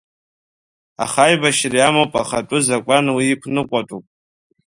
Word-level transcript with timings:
Аха 1.03 1.21
аибашьра 1.27 1.77
иамоуп 1.79 2.13
ахатәы 2.21 2.59
закәан 2.65 3.05
уи 3.15 3.25
иқәныҟәатәуп. 3.33 4.05